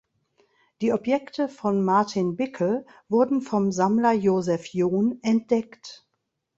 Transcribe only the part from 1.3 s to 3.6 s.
von Martin Bickel wurden